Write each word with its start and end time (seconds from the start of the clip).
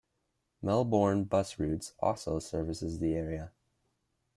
Melbourne 0.63 1.25
bus 1.25 1.59
routes 1.59 1.93
also 2.01 2.39
services 2.39 2.97
the 2.97 3.13
area. 3.13 3.51